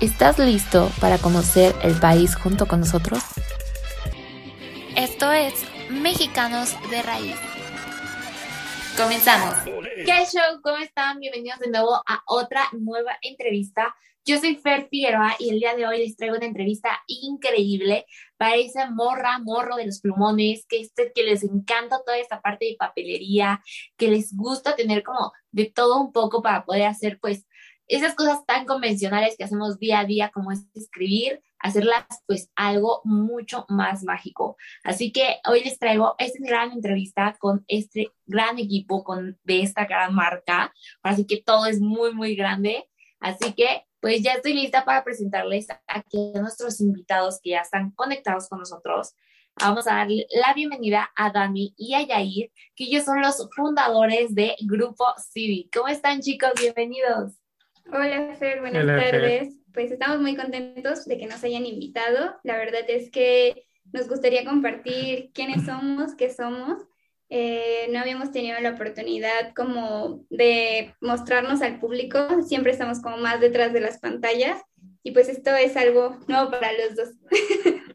¿Estás 0.00 0.38
listo 0.38 0.90
para 0.98 1.18
conocer 1.18 1.74
el 1.82 1.94
país 2.00 2.34
junto 2.34 2.66
con 2.66 2.80
nosotros? 2.80 3.22
Esto 4.96 5.30
es 5.30 5.52
Mexicanos 5.90 6.74
de 6.88 7.02
Raíz. 7.02 7.36
Comenzamos. 8.96 9.54
¿Qué 10.06 10.24
show? 10.24 10.62
¿Cómo 10.62 10.78
están? 10.78 11.20
Bienvenidos 11.20 11.58
de 11.58 11.68
nuevo 11.68 11.96
a 12.06 12.22
otra 12.26 12.62
nueva 12.72 13.12
entrevista. 13.20 13.94
Yo 14.24 14.38
soy 14.38 14.56
Fer 14.56 14.88
Figueroa 14.88 15.36
y 15.38 15.50
el 15.50 15.58
día 15.58 15.76
de 15.76 15.86
hoy 15.86 15.98
les 15.98 16.16
traigo 16.16 16.36
una 16.36 16.46
entrevista 16.46 16.98
increíble 17.06 18.06
para 18.38 18.56
esa 18.56 18.90
morra, 18.90 19.38
morro 19.38 19.76
de 19.76 19.84
los 19.84 20.00
plumones, 20.00 20.64
que, 20.66 20.80
este, 20.80 21.12
que 21.14 21.24
les 21.24 21.44
encanta 21.44 22.00
toda 22.06 22.16
esta 22.16 22.40
parte 22.40 22.64
de 22.64 22.76
papelería, 22.78 23.62
que 23.98 24.08
les 24.08 24.34
gusta 24.34 24.74
tener 24.76 25.02
como 25.02 25.32
de 25.50 25.66
todo 25.66 26.00
un 26.00 26.10
poco 26.10 26.40
para 26.40 26.64
poder 26.64 26.84
hacer 26.84 27.18
pues 27.20 27.46
esas 27.90 28.14
cosas 28.14 28.46
tan 28.46 28.66
convencionales 28.66 29.36
que 29.36 29.44
hacemos 29.44 29.78
día 29.80 29.98
a 29.98 30.04
día 30.04 30.30
como 30.30 30.52
es 30.52 30.64
escribir, 30.74 31.42
hacerlas 31.58 32.04
pues 32.26 32.48
algo 32.54 33.00
mucho 33.04 33.66
más 33.68 34.04
mágico. 34.04 34.56
Así 34.84 35.12
que 35.12 35.38
hoy 35.48 35.64
les 35.64 35.78
traigo 35.78 36.14
esta 36.18 36.38
gran 36.40 36.70
entrevista 36.70 37.36
con 37.40 37.64
este 37.66 38.12
gran 38.26 38.60
equipo 38.60 39.02
con, 39.02 39.38
de 39.42 39.62
esta 39.62 39.86
gran 39.86 40.14
marca. 40.14 40.72
Así 41.02 41.26
que 41.26 41.42
todo 41.42 41.66
es 41.66 41.80
muy, 41.80 42.14
muy 42.14 42.36
grande. 42.36 42.88
Así 43.18 43.52
que 43.54 43.84
pues 43.98 44.22
ya 44.22 44.34
estoy 44.34 44.54
lista 44.54 44.84
para 44.84 45.02
presentarles 45.02 45.66
aquí 45.88 46.32
a 46.36 46.40
nuestros 46.40 46.80
invitados 46.80 47.40
que 47.42 47.50
ya 47.50 47.60
están 47.60 47.90
conectados 47.90 48.48
con 48.48 48.60
nosotros. 48.60 49.14
Vamos 49.56 49.88
a 49.88 49.96
darle 49.96 50.26
la 50.30 50.54
bienvenida 50.54 51.10
a 51.16 51.32
Dani 51.32 51.74
y 51.76 51.94
a 51.94 52.02
Yair, 52.02 52.52
que 52.76 52.84
ellos 52.84 53.04
son 53.04 53.20
los 53.20 53.48
fundadores 53.54 54.32
de 54.34 54.54
Grupo 54.60 55.04
Civi. 55.32 55.68
¿Cómo 55.74 55.88
están 55.88 56.20
chicos? 56.20 56.52
Bienvenidos. 56.58 57.39
Hola 57.92 58.36
Fer, 58.38 58.60
buenas 58.60 58.86
tardes. 58.86 59.56
Pues 59.74 59.90
estamos 59.90 60.20
muy 60.20 60.36
contentos 60.36 61.06
de 61.06 61.18
que 61.18 61.26
nos 61.26 61.42
hayan 61.42 61.66
invitado. 61.66 62.36
La 62.44 62.56
verdad 62.56 62.82
es 62.86 63.10
que 63.10 63.66
nos 63.92 64.08
gustaría 64.08 64.44
compartir 64.44 65.32
quiénes 65.34 65.64
somos, 65.64 66.14
qué 66.14 66.32
somos. 66.32 66.80
Eh, 67.30 67.88
no 67.90 67.98
habíamos 67.98 68.30
tenido 68.30 68.60
la 68.60 68.70
oportunidad 68.70 69.52
como 69.56 70.24
de 70.30 70.94
mostrarnos 71.00 71.62
al 71.62 71.80
público, 71.80 72.42
siempre 72.42 72.72
estamos 72.72 73.00
como 73.00 73.16
más 73.16 73.40
detrás 73.40 73.72
de 73.72 73.80
las 73.80 73.98
pantallas 73.98 74.60
y 75.02 75.10
pues 75.10 75.28
esto 75.28 75.50
es 75.56 75.76
algo 75.76 76.16
nuevo 76.28 76.50
para 76.50 76.72
los 76.72 76.94
dos. 76.94 77.08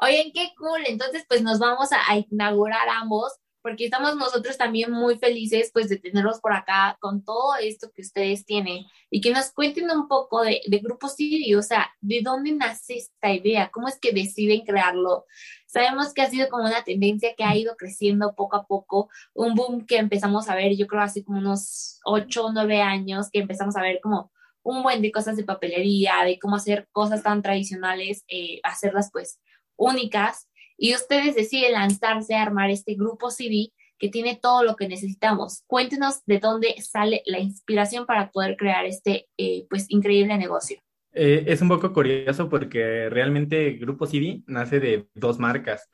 Oye, 0.00 0.32
qué 0.34 0.50
cool. 0.58 0.82
Entonces, 0.86 1.24
pues 1.28 1.42
nos 1.42 1.58
vamos 1.58 1.90
a 1.92 2.16
inaugurar 2.30 2.88
ambos 2.90 3.32
porque 3.62 3.84
estamos 3.84 4.16
nosotros 4.16 4.58
también 4.58 4.90
muy 4.90 5.16
felices 5.18 5.70
pues 5.72 5.88
de 5.88 5.96
tenerlos 5.98 6.40
por 6.40 6.52
acá 6.52 6.96
con 7.00 7.24
todo 7.24 7.54
esto 7.60 7.90
que 7.94 8.02
ustedes 8.02 8.44
tienen. 8.44 8.84
Y 9.10 9.20
que 9.20 9.30
nos 9.30 9.52
cuenten 9.52 9.90
un 9.90 10.08
poco 10.08 10.42
de, 10.42 10.60
de 10.66 10.78
Grupo 10.78 11.06
o 11.06 11.62
sea, 11.62 11.90
de 12.00 12.20
dónde 12.22 12.52
nace 12.52 12.96
esta 12.96 13.32
idea, 13.32 13.70
cómo 13.72 13.88
es 13.88 13.98
que 13.98 14.12
deciden 14.12 14.64
crearlo. 14.64 15.26
Sabemos 15.66 16.12
que 16.12 16.22
ha 16.22 16.30
sido 16.30 16.48
como 16.48 16.64
una 16.64 16.84
tendencia 16.84 17.34
que 17.36 17.44
ha 17.44 17.56
ido 17.56 17.76
creciendo 17.76 18.34
poco 18.34 18.56
a 18.56 18.66
poco, 18.66 19.08
un 19.34 19.54
boom 19.54 19.86
que 19.86 19.96
empezamos 19.96 20.48
a 20.48 20.54
ver, 20.54 20.76
yo 20.76 20.86
creo 20.86 21.02
hace 21.02 21.24
como 21.24 21.38
unos 21.38 22.00
8 22.04 22.46
o 22.46 22.52
9 22.52 22.82
años, 22.82 23.30
que 23.30 23.38
empezamos 23.38 23.76
a 23.76 23.82
ver 23.82 24.00
como 24.02 24.30
un 24.62 24.82
buen 24.82 25.02
de 25.02 25.12
cosas 25.12 25.36
de 25.36 25.44
papelería, 25.44 26.24
de 26.24 26.38
cómo 26.38 26.56
hacer 26.56 26.88
cosas 26.92 27.22
tan 27.22 27.42
tradicionales, 27.42 28.24
eh, 28.28 28.60
hacerlas 28.62 29.10
pues 29.12 29.40
únicas 29.76 30.48
y 30.82 30.96
ustedes 30.96 31.36
deciden 31.36 31.74
lanzarse 31.74 32.34
a 32.34 32.42
armar 32.42 32.68
este 32.68 32.94
grupo 32.94 33.30
CD 33.30 33.70
que 34.00 34.08
tiene 34.08 34.36
todo 34.42 34.64
lo 34.64 34.74
que 34.74 34.88
necesitamos. 34.88 35.62
Cuéntenos 35.68 36.24
de 36.26 36.40
dónde 36.40 36.74
sale 36.80 37.22
la 37.24 37.38
inspiración 37.38 38.04
para 38.04 38.32
poder 38.32 38.56
crear 38.56 38.84
este 38.84 39.28
eh, 39.38 39.64
pues 39.70 39.86
increíble 39.90 40.36
negocio. 40.36 40.80
Eh, 41.12 41.44
es 41.46 41.62
un 41.62 41.68
poco 41.68 41.92
curioso 41.92 42.48
porque 42.48 43.08
realmente 43.08 43.74
Grupo 43.74 44.06
CD 44.06 44.42
nace 44.48 44.80
de 44.80 45.06
dos 45.14 45.38
marcas. 45.38 45.88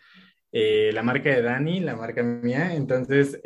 Eh, 0.53 0.91
la 0.95 1.03
marca 1.03 1.29
de 1.29 1.43
Dani, 1.43 1.81
la 1.81 1.95
marca 1.95 2.23
mía, 2.23 2.75
entonces 2.75 3.39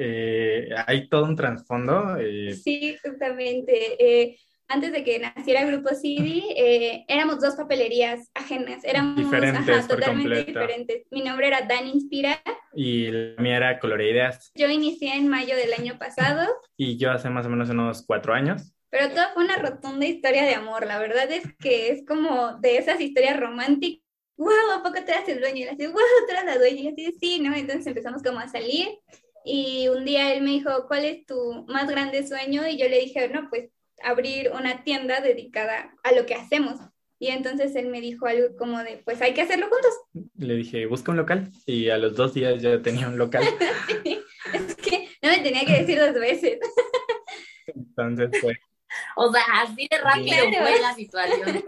hay 0.86 1.08
todo 1.08 1.24
un 1.24 1.34
trasfondo. 1.34 2.18
Sí, 2.62 2.96
justamente 3.02 4.36
antes 4.72 4.92
de 4.92 5.04
que 5.04 5.18
naciera 5.18 5.60
el 5.60 5.72
grupo 5.72 5.90
CD, 5.94 6.42
eh, 6.56 7.04
éramos 7.06 7.40
dos 7.40 7.54
papelerías 7.56 8.30
ajenas, 8.34 8.82
éramos 8.84 9.16
diferentes, 9.16 9.86
totalmente 9.86 10.44
diferentes. 10.44 11.02
Mi 11.10 11.22
nombre 11.22 11.48
era 11.48 11.62
Dan 11.62 11.86
Inspira. 11.88 12.42
Y 12.74 13.10
la 13.10 13.42
mía 13.42 13.56
era 13.56 13.78
Coloreideas. 13.78 14.50
Yo 14.54 14.68
inicié 14.70 15.14
en 15.14 15.28
mayo 15.28 15.54
del 15.56 15.74
año 15.74 15.98
pasado. 15.98 16.48
Y 16.76 16.96
yo 16.96 17.10
hace 17.10 17.28
más 17.28 17.44
o 17.44 17.50
menos 17.50 17.68
unos 17.68 18.04
cuatro 18.06 18.32
años. 18.32 18.72
Pero 18.88 19.10
todo 19.10 19.24
fue 19.34 19.44
una 19.44 19.56
rotunda 19.56 20.06
historia 20.06 20.44
de 20.44 20.54
amor. 20.54 20.86
La 20.86 20.98
verdad 20.98 21.30
es 21.30 21.44
que 21.58 21.90
es 21.90 22.04
como 22.06 22.58
de 22.58 22.78
esas 22.78 23.00
historias 23.00 23.38
románticas. 23.38 24.02
¡Wow! 24.36 24.50
¿A 24.78 24.82
poco 24.82 24.98
te 25.04 25.32
el 25.32 25.40
dueño? 25.40 25.58
Y 25.58 25.64
le 25.64 25.70
dices, 25.72 25.92
¡Wow! 25.92 26.02
Tú 26.26 26.32
eras 26.32 26.46
la 26.46 26.58
dueña. 26.58 26.80
Y 26.82 26.88
así, 26.88 27.16
sí, 27.20 27.40
¿no? 27.40 27.54
Entonces 27.54 27.86
empezamos 27.86 28.22
como 28.22 28.38
a 28.38 28.48
salir. 28.48 28.88
Y 29.44 29.88
un 29.88 30.04
día 30.04 30.32
él 30.32 30.42
me 30.42 30.50
dijo, 30.50 30.86
¿cuál 30.86 31.04
es 31.04 31.26
tu 31.26 31.64
más 31.68 31.88
grande 31.88 32.26
sueño? 32.26 32.66
Y 32.66 32.78
yo 32.78 32.88
le 32.88 33.00
dije, 33.00 33.28
no, 33.28 33.48
pues 33.50 33.70
abrir 34.04 34.50
una 34.52 34.84
tienda 34.84 35.20
dedicada 35.20 35.94
a 36.02 36.12
lo 36.12 36.26
que 36.26 36.34
hacemos. 36.34 36.78
Y 37.18 37.28
entonces 37.28 37.76
él 37.76 37.86
me 37.86 38.00
dijo 38.00 38.26
algo 38.26 38.56
como 38.56 38.82
de, 38.82 39.00
pues 39.04 39.22
hay 39.22 39.32
que 39.32 39.42
hacerlo 39.42 39.68
juntos. 39.70 40.28
Le 40.36 40.54
dije, 40.54 40.86
busca 40.86 41.12
un 41.12 41.18
local. 41.18 41.50
Y 41.66 41.88
a 41.88 41.96
los 41.96 42.16
dos 42.16 42.34
días 42.34 42.60
ya 42.60 42.82
tenía 42.82 43.06
un 43.06 43.16
local. 43.16 43.44
es 44.54 44.74
que 44.76 45.08
no 45.22 45.30
me 45.30 45.38
tenía 45.38 45.64
que 45.64 45.78
decir 45.80 46.00
dos 46.00 46.14
veces. 46.14 46.58
entonces 47.66 48.40
fue. 48.40 48.58
O 49.16 49.32
sea, 49.32 49.42
así 49.62 49.88
de 49.90 49.98
rápido 49.98 50.36
fue 50.62 50.80
la 50.80 50.94
situación. 50.94 51.64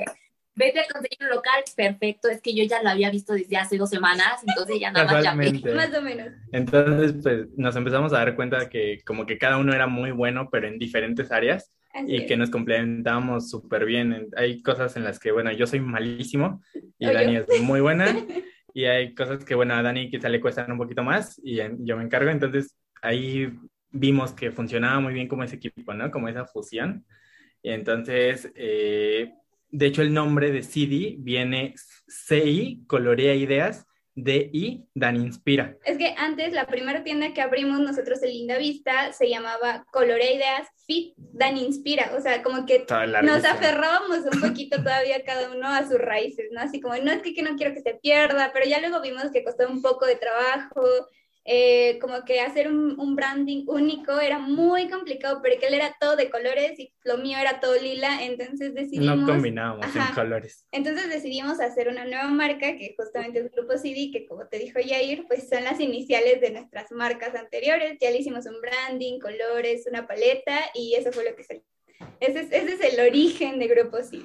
Vete 0.56 0.80
a 0.80 0.84
conseguir 0.92 1.18
un 1.22 1.30
local, 1.30 1.64
perfecto. 1.76 2.28
Es 2.28 2.40
que 2.40 2.54
yo 2.54 2.64
ya 2.64 2.82
lo 2.82 2.90
había 2.90 3.10
visto 3.10 3.32
desde 3.32 3.56
hace 3.56 3.76
dos 3.76 3.90
semanas, 3.90 4.42
entonces 4.46 4.78
ya 4.78 4.92
nada 4.92 5.12
más 5.12 5.24
llamé. 5.24 5.52
Más 5.74 5.94
o 5.94 6.02
menos. 6.02 6.28
Entonces, 6.52 7.14
pues 7.22 7.48
nos 7.56 7.74
empezamos 7.74 8.12
a 8.12 8.18
dar 8.18 8.36
cuenta 8.36 8.68
que 8.68 9.00
como 9.04 9.26
que 9.26 9.36
cada 9.36 9.58
uno 9.58 9.74
era 9.74 9.86
muy 9.86 10.12
bueno, 10.12 10.48
pero 10.50 10.68
en 10.68 10.78
diferentes 10.78 11.32
áreas 11.32 11.72
y 12.06 12.26
que 12.26 12.36
nos 12.36 12.50
complementamos 12.50 13.50
súper 13.50 13.84
bien. 13.84 14.28
Hay 14.36 14.62
cosas 14.62 14.96
en 14.96 15.04
las 15.04 15.18
que, 15.18 15.32
bueno, 15.32 15.52
yo 15.52 15.66
soy 15.66 15.80
malísimo 15.80 16.62
y 16.98 17.06
Dani 17.06 17.36
es 17.36 17.46
muy 17.62 17.80
buena. 17.80 18.06
y 18.74 18.84
hay 18.84 19.14
cosas 19.14 19.44
que, 19.44 19.54
bueno, 19.54 19.74
a 19.74 19.82
Dani 19.82 20.10
quizá 20.10 20.28
le 20.28 20.40
cuestan 20.40 20.70
un 20.70 20.78
poquito 20.78 21.02
más 21.02 21.40
y 21.42 21.56
yo 21.80 21.96
me 21.96 22.04
encargo. 22.04 22.30
Entonces 22.30 22.76
ahí 23.02 23.52
vimos 23.90 24.32
que 24.32 24.50
funcionaba 24.50 25.00
muy 25.00 25.14
bien 25.14 25.28
como 25.28 25.44
ese 25.44 25.56
equipo, 25.56 25.94
¿no? 25.94 26.10
Como 26.10 26.28
esa 26.28 26.46
fusión. 26.46 27.04
Y 27.62 27.70
entonces, 27.70 28.52
eh, 28.56 29.32
de 29.74 29.86
hecho, 29.86 30.02
el 30.02 30.14
nombre 30.14 30.52
de 30.52 30.62
CD 30.62 31.16
viene 31.18 31.74
CI, 32.06 32.84
Colorea 32.86 33.34
Ideas, 33.34 33.86
DI, 34.14 34.86
Dan 34.94 35.16
Inspira. 35.16 35.76
Es 35.84 35.98
que 35.98 36.14
antes 36.16 36.52
la 36.52 36.68
primera 36.68 37.02
tienda 37.02 37.34
que 37.34 37.40
abrimos 37.40 37.80
nosotros 37.80 38.22
en 38.22 38.30
Linda 38.30 38.56
Vista 38.56 39.12
se 39.12 39.28
llamaba 39.28 39.84
Colorea 39.90 40.32
Ideas 40.32 40.68
Fit 40.86 41.14
Dan 41.16 41.56
Inspira, 41.56 42.12
o 42.16 42.20
sea, 42.20 42.44
como 42.44 42.64
que 42.66 42.86
nos 43.24 43.44
aferrábamos 43.44 44.20
un 44.32 44.40
poquito 44.40 44.76
todavía 44.76 45.24
cada 45.24 45.50
uno 45.50 45.66
a 45.66 45.82
sus 45.82 45.98
raíces, 45.98 46.46
¿no? 46.52 46.60
Así 46.60 46.80
como, 46.80 46.94
no 46.98 47.10
es 47.10 47.22
que, 47.22 47.34
que 47.34 47.42
no 47.42 47.56
quiero 47.56 47.74
que 47.74 47.80
se 47.80 47.94
pierda, 47.94 48.52
pero 48.52 48.66
ya 48.66 48.78
luego 48.78 49.00
vimos 49.00 49.32
que 49.32 49.42
costó 49.42 49.66
un 49.68 49.82
poco 49.82 50.06
de 50.06 50.14
trabajo, 50.14 50.82
eh, 51.46 51.98
como 52.00 52.24
que 52.24 52.40
hacer 52.40 52.68
un, 52.68 52.98
un, 52.98 53.14
branding 53.14 53.64
único 53.66 54.18
era 54.18 54.38
muy 54.38 54.88
complicado 54.88 55.42
porque 55.42 55.66
él 55.66 55.74
era 55.74 55.94
todo 56.00 56.16
de 56.16 56.30
colores 56.30 56.78
y 56.78 56.90
lo 57.04 57.18
mío 57.18 57.36
era 57.36 57.60
todo 57.60 57.78
lila, 57.78 58.24
entonces 58.24 58.72
decidimos... 58.72 59.18
No 59.18 59.26
combinábamos 59.26 59.94
en 59.94 60.14
colores. 60.14 60.66
Entonces 60.72 61.10
decidimos 61.10 61.60
hacer 61.60 61.88
una 61.88 62.06
nueva 62.06 62.28
marca 62.28 62.78
que 62.78 62.94
justamente 62.96 63.40
es 63.40 63.52
Grupo 63.52 63.76
CD, 63.76 64.10
que 64.10 64.26
como 64.26 64.48
te 64.48 64.58
dijo 64.58 64.80
Yair, 64.80 65.26
pues 65.28 65.46
son 65.46 65.64
las 65.64 65.80
iniciales 65.80 66.40
de 66.40 66.50
nuestras 66.50 66.90
marcas 66.92 67.34
anteriores, 67.34 67.98
ya 68.00 68.10
le 68.10 68.20
hicimos 68.20 68.46
un 68.46 68.58
branding, 68.62 69.18
colores, 69.18 69.86
una 69.86 70.06
paleta 70.06 70.58
y 70.72 70.94
eso 70.94 71.12
fue 71.12 71.28
lo 71.28 71.36
que 71.36 71.44
salió. 71.44 71.62
Ese 72.20 72.40
es, 72.40 72.52
ese 72.52 72.72
es 72.72 72.80
el 72.94 73.00
origen 73.00 73.58
de 73.58 73.68
Grupo 73.68 73.98
CD. 74.02 74.24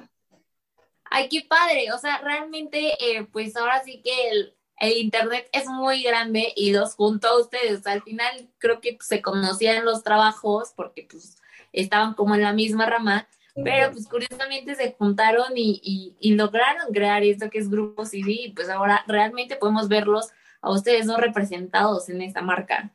Ay, 1.11 1.27
qué 1.27 1.41
padre, 1.49 1.91
o 1.91 1.97
sea, 1.97 2.19
realmente, 2.19 2.93
eh, 2.99 3.27
pues 3.29 3.57
ahora 3.57 3.83
sí 3.83 4.01
que 4.03 4.29
el 4.29 4.55
el 4.79 4.97
internet 4.97 5.47
es 5.51 5.67
muy 5.67 6.03
grande 6.03 6.53
y 6.55 6.71
los 6.71 6.95
juntó 6.95 7.29
a 7.29 7.39
ustedes. 7.39 7.85
Al 7.85 8.01
final 8.01 8.49
creo 8.57 8.79
que 8.79 8.97
se 9.01 9.21
conocían 9.21 9.85
los 9.85 10.03
trabajos 10.03 10.73
porque 10.75 11.07
pues 11.09 11.37
estaban 11.73 12.13
como 12.13 12.35
en 12.35 12.41
la 12.41 12.53
misma 12.53 12.85
rama, 12.85 13.27
Pero 13.61 13.91
pues 13.91 14.07
curiosamente 14.07 14.73
se 14.75 14.93
juntaron 14.93 15.51
y, 15.55 16.15
y, 16.19 16.33
lograron 16.35 16.93
crear 16.93 17.23
esto 17.23 17.49
que 17.49 17.59
es 17.59 17.69
Grupo 17.69 18.05
CD 18.05 18.31
y 18.31 18.53
pues 18.53 18.69
ahora 18.69 19.03
realmente 19.05 19.57
podemos 19.57 19.89
verlos 19.89 20.29
a 20.61 20.71
ustedes 20.71 21.05
no 21.05 21.17
representados 21.17 22.07
en 22.07 22.21
esta 22.21 22.41
marca. 22.41 22.93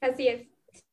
Así 0.00 0.28
es, 0.28 0.46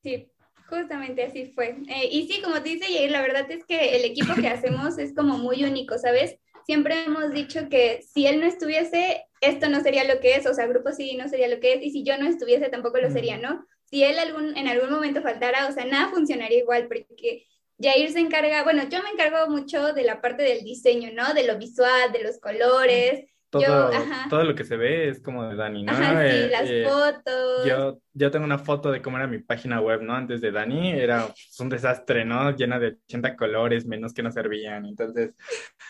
sí, 0.03 0.29
justamente 0.67 1.23
así 1.23 1.45
fue. 1.53 1.77
Eh, 1.87 2.09
y 2.11 2.27
sí, 2.27 2.41
como 2.41 2.61
te 2.61 2.69
dice 2.69 2.85
Jair, 2.85 3.11
la 3.11 3.21
verdad 3.21 3.49
es 3.49 3.65
que 3.65 3.95
el 3.95 4.03
equipo 4.03 4.33
que 4.33 4.49
hacemos 4.49 4.97
es 4.97 5.13
como 5.13 5.37
muy 5.37 5.63
único, 5.63 5.97
¿sabes? 5.97 6.37
Siempre 6.65 7.03
hemos 7.03 7.31
dicho 7.31 7.69
que 7.69 8.01
si 8.01 8.25
él 8.27 8.39
no 8.41 8.47
estuviese, 8.47 9.25
esto 9.47 9.69
no 9.69 9.81
sería 9.81 10.03
lo 10.03 10.19
que 10.19 10.35
es, 10.35 10.45
o 10.45 10.53
sea, 10.53 10.67
Grupo 10.67 10.91
CD 10.91 11.15
no 11.17 11.27
sería 11.27 11.47
lo 11.47 11.59
que 11.59 11.73
es, 11.73 11.83
y 11.83 11.91
si 11.91 12.03
yo 12.03 12.17
no 12.17 12.27
estuviese, 12.27 12.69
tampoco 12.69 12.99
lo 12.99 13.09
sería, 13.11 13.37
¿no? 13.37 13.65
Si 13.83 14.03
él 14.03 14.17
algún, 14.19 14.57
en 14.57 14.67
algún 14.67 14.89
momento 14.89 15.21
faltara, 15.21 15.67
o 15.67 15.71
sea, 15.71 15.85
nada 15.85 16.09
funcionaría 16.09 16.59
igual, 16.59 16.87
porque 16.87 17.45
Jair 17.79 18.11
se 18.11 18.19
encarga, 18.19 18.63
bueno, 18.63 18.83
yo 18.89 19.03
me 19.03 19.09
encargo 19.09 19.51
mucho 19.51 19.93
de 19.93 20.03
la 20.03 20.21
parte 20.21 20.43
del 20.43 20.63
diseño, 20.63 21.11
¿no? 21.13 21.33
De 21.33 21.45
lo 21.45 21.57
visual, 21.57 22.11
de 22.11 22.23
los 22.23 22.39
colores, 22.39 23.25
todo, 23.59 23.91
todo 24.29 24.43
lo 24.43 24.55
que 24.55 24.63
se 24.63 24.77
ve 24.77 25.09
es 25.09 25.21
como 25.21 25.43
de 25.47 25.55
Dani, 25.55 25.83
¿no? 25.83 25.91
Ajá, 25.91 26.29
sí, 26.29 26.35
eh, 26.35 26.49
las 26.51 26.69
eh, 26.69 26.85
fotos. 26.87 27.65
Yo, 27.65 27.99
yo 28.13 28.31
tengo 28.31 28.45
una 28.45 28.57
foto 28.57 28.91
de 28.91 29.01
cómo 29.01 29.17
era 29.17 29.27
mi 29.27 29.39
página 29.39 29.81
web, 29.81 30.01
¿no? 30.01 30.13
Antes 30.13 30.41
de 30.41 30.51
Dani, 30.51 30.91
era 30.91 31.27
pues, 31.27 31.59
un 31.59 31.69
desastre, 31.69 32.25
¿no? 32.25 32.55
Llena 32.55 32.79
de 32.79 32.97
80 33.09 33.35
colores, 33.35 33.85
menos 33.85 34.13
que 34.13 34.23
no 34.23 34.31
servían. 34.31 34.85
Entonces, 34.85 35.33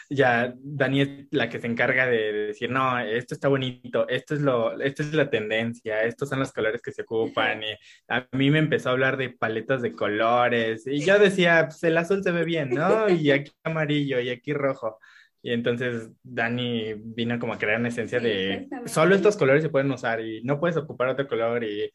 ya 0.09 0.53
Dani 0.57 1.01
es 1.01 1.09
la 1.31 1.49
que 1.49 1.59
se 1.59 1.67
encarga 1.67 2.07
de, 2.07 2.33
decir, 2.47 2.69
no, 2.69 2.99
esto 2.99 3.33
está 3.35 3.47
bonito, 3.47 4.07
esto 4.07 4.35
es 4.35 4.41
lo, 4.41 4.79
esto 4.79 5.03
es 5.03 5.13
la 5.13 5.29
tendencia, 5.29 6.03
estos 6.03 6.29
son 6.29 6.39
los 6.39 6.51
colores 6.51 6.81
que 6.81 6.91
se 6.91 7.03
ocupan. 7.03 7.63
Y 7.63 7.77
a 8.09 8.27
mí 8.31 8.49
me 8.49 8.59
empezó 8.59 8.89
a 8.89 8.93
hablar 8.93 9.17
de 9.17 9.29
paletas 9.29 9.81
de 9.81 9.93
colores. 9.93 10.87
Y 10.87 11.05
yo 11.05 11.19
decía, 11.19 11.65
pues 11.67 11.83
el 11.83 11.97
azul 11.97 12.23
se 12.23 12.31
ve 12.31 12.43
bien, 12.43 12.69
¿no? 12.69 13.09
Y 13.09 13.31
aquí 13.31 13.51
amarillo, 13.63 14.19
y 14.19 14.29
aquí 14.29 14.53
rojo. 14.53 14.99
Y 15.45 15.53
entonces 15.53 16.09
Dani 16.23 16.95
vino 16.95 17.37
como 17.37 17.53
a 17.53 17.59
crear 17.59 17.79
una 17.79 17.89
esencia 17.89 18.19
de 18.19 18.67
solo 18.87 19.13
estos 19.13 19.37
colores 19.37 19.61
se 19.61 19.69
pueden 19.69 19.91
usar 19.91 20.19
y 20.19 20.41
no 20.41 20.59
puedes 20.59 20.75
ocupar 20.75 21.09
otro 21.09 21.27
color 21.27 21.63
y, 21.63 21.91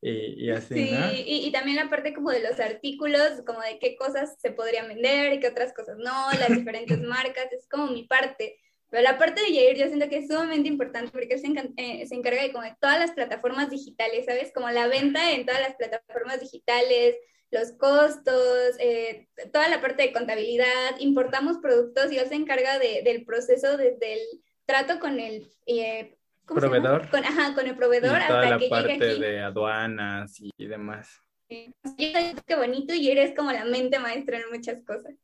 y, 0.00 0.48
así. 0.48 0.72
Sí, 0.72 1.24
y, 1.26 1.46
y, 1.46 1.52
también 1.52 1.76
la 1.76 1.90
parte 1.90 2.14
como 2.14 2.30
de 2.30 2.40
los 2.40 2.58
artículos, 2.58 3.42
como 3.46 3.60
de 3.60 3.78
qué 3.78 3.94
cosas 3.96 4.38
se 4.40 4.52
podrían 4.52 4.88
vender 4.88 5.34
y 5.34 5.40
qué 5.40 5.48
otras 5.48 5.74
cosas 5.74 5.98
no, 5.98 6.30
las 6.38 6.48
diferentes 6.48 6.98
marcas, 7.02 7.52
es 7.52 7.68
como 7.68 7.88
mi 7.88 8.04
parte. 8.04 8.56
Pero 8.88 9.02
la 9.02 9.18
parte 9.18 9.42
de 9.42 9.54
Jair 9.54 9.76
yo 9.76 9.86
siento 9.88 10.08
que 10.08 10.20
es 10.20 10.28
sumamente 10.28 10.70
importante 10.70 11.12
porque 11.12 11.34
él 11.34 11.40
se, 11.40 11.48
eh, 11.76 12.06
se 12.06 12.14
encarga 12.14 12.40
de 12.40 12.52
como 12.52 12.64
de 12.64 12.74
todas 12.80 12.98
las 12.98 13.10
plataformas 13.10 13.68
digitales, 13.68 14.24
¿sabes? 14.24 14.50
Como 14.54 14.70
la 14.70 14.86
venta 14.86 15.30
en 15.30 15.44
todas 15.44 15.60
las 15.60 15.74
plataformas 15.74 16.40
digitales, 16.40 17.16
los 17.54 17.72
costos, 17.72 18.76
eh, 18.80 19.28
toda 19.52 19.68
la 19.68 19.80
parte 19.80 20.02
de 20.02 20.12
contabilidad, 20.12 20.98
importamos 20.98 21.58
productos 21.58 22.12
y 22.12 22.18
él 22.18 22.28
se 22.28 22.34
encarga 22.34 22.78
de, 22.78 23.02
del 23.02 23.24
proceso 23.24 23.76
desde 23.76 24.14
el 24.14 24.20
trato 24.66 24.98
con 24.98 25.20
el 25.20 25.48
eh, 25.66 26.18
proveedor. 26.46 27.08
Con, 27.10 27.24
ajá, 27.24 27.54
con 27.54 27.66
el 27.66 27.76
proveedor 27.76 28.18
y 28.20 28.26
toda 28.26 28.50
la 28.50 28.68
parte 28.68 29.18
de 29.18 29.40
aduanas 29.40 30.34
y 30.40 30.66
demás. 30.66 31.22
Sí. 31.48 31.72
Qué 31.96 32.56
bonito 32.56 32.92
y 32.92 33.10
eres 33.10 33.34
como 33.36 33.52
la 33.52 33.64
mente 33.64 33.98
maestra 34.00 34.38
en 34.38 34.50
muchas 34.50 34.82
cosas. 34.84 35.14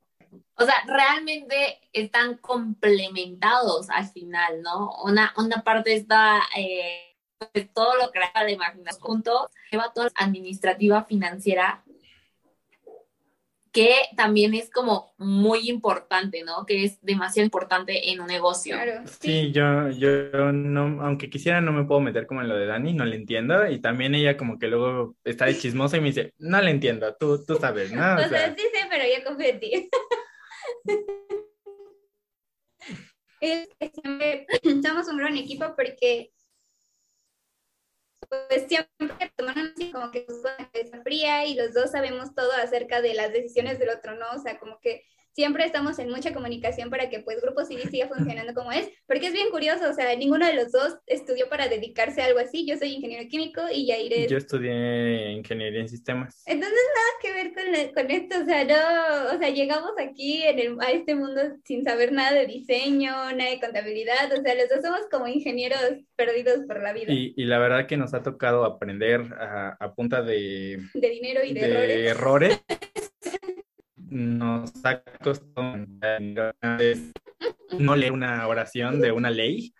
O 0.54 0.64
sea, 0.64 0.74
realmente 0.86 1.80
están 1.92 2.36
complementados 2.36 3.90
al 3.90 4.06
final, 4.06 4.62
¿no? 4.62 4.90
Una, 5.02 5.34
una 5.36 5.64
parte 5.64 5.94
está 5.94 6.40
eh, 6.56 7.16
todo 7.74 7.96
lo 7.96 8.12
que 8.12 8.20
de 8.44 8.52
imaginar 8.52 8.94
juntos, 9.00 9.48
lleva 9.72 9.92
toda 9.92 10.06
la 10.06 10.26
administrativa 10.26 11.04
financiera 11.04 11.82
que 13.72 13.94
también 14.16 14.54
es 14.54 14.70
como 14.70 15.14
muy 15.18 15.68
importante, 15.68 16.42
¿no? 16.42 16.66
Que 16.66 16.84
es 16.84 17.00
demasiado 17.02 17.44
importante 17.44 18.10
en 18.10 18.20
un 18.20 18.26
negocio. 18.26 18.74
Claro, 18.74 19.02
sí. 19.20 19.52
yo, 19.52 19.90
yo 19.90 20.52
no, 20.52 21.02
aunque 21.04 21.30
quisiera, 21.30 21.60
no 21.60 21.72
me 21.72 21.84
puedo 21.84 22.00
meter 22.00 22.26
como 22.26 22.42
en 22.42 22.48
lo 22.48 22.56
de 22.56 22.66
Dani, 22.66 22.92
no 22.94 23.04
le 23.04 23.16
entiendo. 23.16 23.68
Y 23.68 23.80
también 23.80 24.14
ella 24.14 24.36
como 24.36 24.58
que 24.58 24.66
luego 24.66 25.16
está 25.24 25.46
de 25.46 25.56
chismosa 25.56 25.96
y 25.96 26.00
me 26.00 26.08
dice, 26.08 26.34
no 26.38 26.60
le 26.60 26.70
entiendo, 26.70 27.14
tú, 27.18 27.44
tú 27.44 27.56
sabes, 27.56 27.92
¿no? 27.92 28.00
O, 28.20 28.28
sea, 28.28 28.54
sí 28.56 28.62
sé, 28.62 28.86
pero 28.90 29.04
yo 29.04 29.24
confío 29.24 29.48
en 29.48 29.60
ti. 29.60 29.90
es 33.40 33.68
que 33.78 33.90
siempre 33.94 34.46
somos 34.82 35.08
un 35.08 35.18
gran 35.18 35.36
equipo 35.36 35.74
porque 35.76 36.32
pues 38.30 38.66
siempre 38.68 39.32
toman 39.36 39.58
así 39.58 39.90
como 39.90 40.10
que 40.12 40.24
cabeza 40.24 41.02
fría 41.02 41.44
y 41.46 41.54
los 41.54 41.74
dos 41.74 41.90
sabemos 41.90 42.34
todo 42.34 42.52
acerca 42.52 43.00
de 43.02 43.14
las 43.14 43.32
decisiones 43.32 43.78
del 43.78 43.90
otro, 43.90 44.14
¿no? 44.14 44.26
O 44.36 44.38
sea, 44.38 44.58
como 44.58 44.78
que 44.80 45.04
siempre 45.34 45.64
estamos 45.64 45.98
en 45.98 46.10
mucha 46.10 46.32
comunicación 46.32 46.90
para 46.90 47.08
que 47.08 47.20
pues 47.20 47.40
Grupo 47.40 47.64
CD 47.64 47.88
siga 47.88 48.08
funcionando 48.08 48.54
como 48.54 48.72
es, 48.72 48.90
porque 49.06 49.28
es 49.28 49.32
bien 49.32 49.50
curioso, 49.50 49.88
o 49.88 49.94
sea, 49.94 50.14
ninguno 50.16 50.46
de 50.46 50.54
los 50.54 50.72
dos 50.72 50.96
estudió 51.06 51.48
para 51.48 51.68
dedicarse 51.68 52.22
a 52.22 52.26
algo 52.26 52.38
así, 52.38 52.66
yo 52.66 52.76
soy 52.76 52.94
ingeniero 52.94 53.28
químico 53.28 53.62
y 53.72 53.86
Yair 53.86 54.12
es... 54.12 54.30
Yo 54.30 54.38
estudié 54.38 55.32
ingeniería 55.32 55.80
en 55.80 55.88
sistemas. 55.88 56.42
Entonces 56.46 56.78
nada 56.94 57.10
que 57.22 57.32
ver 57.32 57.52
con, 57.54 57.94
con 57.94 58.10
esto, 58.10 58.42
o 58.42 58.44
sea, 58.44 58.64
no, 58.64 59.36
o 59.36 59.38
sea, 59.38 59.50
llegamos 59.50 59.92
aquí 59.98 60.42
en 60.42 60.58
el, 60.58 60.80
a 60.80 60.90
este 60.90 61.14
mundo 61.14 61.40
sin 61.64 61.84
saber 61.84 62.12
nada 62.12 62.32
de 62.32 62.46
diseño, 62.46 63.10
nada 63.10 63.50
de 63.50 63.60
contabilidad, 63.60 64.30
o 64.32 64.42
sea, 64.42 64.54
los 64.54 64.68
dos 64.68 64.80
somos 64.82 65.00
como 65.10 65.26
ingenieros 65.28 65.80
perdidos 66.16 66.66
por 66.66 66.82
la 66.82 66.92
vida. 66.92 67.12
Y, 67.12 67.34
y 67.36 67.44
la 67.44 67.58
verdad 67.58 67.86
que 67.86 67.96
nos 67.96 68.14
ha 68.14 68.22
tocado 68.22 68.64
aprender 68.64 69.20
a, 69.34 69.76
a 69.78 69.94
punta 69.94 70.22
de... 70.22 70.80
De 70.94 71.08
dinero 71.10 71.40
y 71.44 71.52
de, 71.52 71.60
de 71.60 72.06
errores. 72.06 72.60
errores. 72.60 72.64
nos 74.10 74.72
ha 74.84 75.02
costado 75.22 75.86
no 77.78 77.96
leer 77.96 78.12
una 78.12 78.46
oración 78.46 79.00
de 79.00 79.12
una 79.12 79.30
ley 79.30 79.72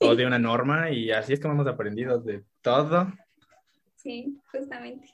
o 0.00 0.14
de 0.14 0.26
una 0.26 0.38
norma 0.38 0.90
y 0.90 1.10
así 1.10 1.34
es 1.34 1.40
como 1.40 1.54
hemos 1.54 1.66
aprendido 1.66 2.18
de 2.20 2.44
todo. 2.62 3.12
Sí, 3.94 4.40
justamente. 4.50 5.08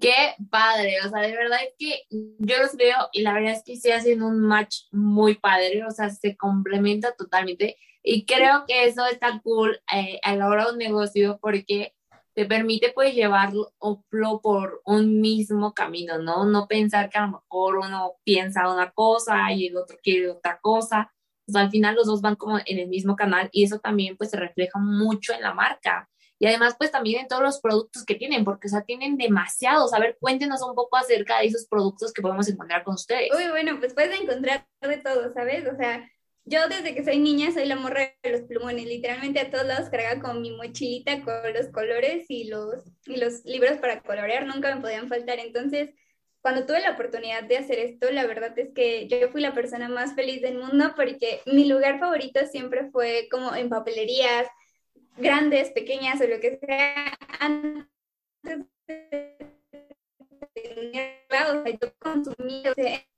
Qué 0.00 0.34
padre, 0.50 0.96
o 1.06 1.08
sea, 1.08 1.22
de 1.22 1.36
verdad 1.36 1.60
es 1.62 1.74
que 1.78 2.02
yo 2.10 2.58
los 2.58 2.76
veo 2.76 2.96
y 3.12 3.22
la 3.22 3.32
verdad 3.32 3.52
es 3.52 3.62
que 3.62 3.74
estoy 3.74 3.92
haciendo 3.92 4.26
un 4.26 4.40
match 4.40 4.86
muy 4.90 5.36
padre, 5.36 5.84
o 5.84 5.90
sea, 5.92 6.10
se 6.10 6.36
complementa 6.36 7.14
totalmente 7.14 7.76
y 8.02 8.26
creo 8.26 8.64
que 8.66 8.84
eso 8.86 9.06
está 9.06 9.40
cool 9.42 9.80
eh, 9.94 10.18
a 10.22 10.34
la 10.34 10.48
hora 10.48 10.66
de 10.66 10.72
un 10.72 10.78
negocio 10.78 11.38
porque 11.40 11.93
te 12.34 12.46
permite 12.46 12.92
pues 12.92 13.14
llevarlo 13.14 13.72
por 14.42 14.82
un 14.84 15.20
mismo 15.20 15.72
camino, 15.72 16.18
¿no? 16.18 16.44
No 16.44 16.66
pensar 16.66 17.08
que 17.08 17.18
a 17.18 17.26
lo 17.26 17.32
mejor 17.32 17.78
uno 17.78 18.14
piensa 18.24 18.72
una 18.72 18.90
cosa 18.90 19.52
y 19.52 19.68
el 19.68 19.76
otro 19.76 19.96
quiere 20.02 20.30
otra 20.30 20.58
cosa. 20.60 21.12
O 21.48 21.52
sea, 21.52 21.62
al 21.62 21.70
final 21.70 21.94
los 21.94 22.06
dos 22.06 22.20
van 22.20 22.36
como 22.36 22.58
en 22.58 22.78
el 22.78 22.88
mismo 22.88 23.16
canal 23.16 23.48
y 23.52 23.64
eso 23.64 23.78
también 23.78 24.16
pues 24.16 24.30
se 24.30 24.36
refleja 24.36 24.78
mucho 24.78 25.32
en 25.32 25.42
la 25.42 25.54
marca. 25.54 26.08
Y 26.40 26.46
además 26.46 26.74
pues 26.76 26.90
también 26.90 27.20
en 27.20 27.28
todos 27.28 27.42
los 27.42 27.60
productos 27.60 28.04
que 28.04 28.16
tienen, 28.16 28.44
porque 28.44 28.66
o 28.66 28.70
sea, 28.70 28.82
tienen 28.82 29.16
demasiados. 29.16 29.94
A 29.94 30.00
ver, 30.00 30.16
cuéntenos 30.20 30.62
un 30.62 30.74
poco 30.74 30.96
acerca 30.96 31.38
de 31.38 31.46
esos 31.46 31.66
productos 31.66 32.12
que 32.12 32.22
podemos 32.22 32.48
encontrar 32.48 32.82
con 32.82 32.94
ustedes. 32.94 33.30
Uy, 33.34 33.48
bueno, 33.50 33.78
pues 33.78 33.94
puedes 33.94 34.20
encontrar 34.20 34.66
de 34.80 34.96
todo, 34.98 35.32
¿sabes? 35.32 35.66
O 35.72 35.76
sea, 35.76 36.10
yo 36.44 36.68
desde 36.68 36.94
que 36.94 37.04
soy 37.04 37.18
niña 37.18 37.52
soy 37.52 37.66
la 37.66 37.76
morra 37.76 38.14
de 38.22 38.30
los 38.30 38.42
plumones, 38.42 38.86
literalmente 38.86 39.40
a 39.40 39.50
todos 39.50 39.66
lados 39.66 39.90
cargaba 39.90 40.20
con 40.20 40.42
mi 40.42 40.50
mochilita 40.50 41.22
con 41.22 41.52
los 41.52 41.68
colores 41.68 42.26
y 42.28 42.44
los, 42.44 42.84
y 43.06 43.16
los 43.16 43.44
libros 43.44 43.78
para 43.78 44.00
colorear, 44.02 44.46
nunca 44.46 44.74
me 44.74 44.80
podían 44.80 45.08
faltar. 45.08 45.38
Entonces, 45.38 45.90
cuando 46.40 46.66
tuve 46.66 46.80
la 46.80 46.92
oportunidad 46.92 47.44
de 47.44 47.56
hacer 47.56 47.78
esto, 47.78 48.10
la 48.10 48.26
verdad 48.26 48.58
es 48.58 48.70
que 48.74 49.08
yo 49.08 49.28
fui 49.30 49.40
la 49.40 49.54
persona 49.54 49.88
más 49.88 50.14
feliz 50.14 50.42
del 50.42 50.58
mundo 50.58 50.92
porque 50.94 51.40
mi 51.46 51.66
lugar 51.66 51.98
favorito 51.98 52.40
siempre 52.46 52.90
fue 52.90 53.28
como 53.30 53.54
en 53.54 53.70
papelerías 53.70 54.46
grandes, 55.16 55.70
pequeñas 55.70 56.20
o 56.20 56.26
lo 56.26 56.40
que 56.40 56.58
sea. 56.58 57.16
Antes 57.40 57.86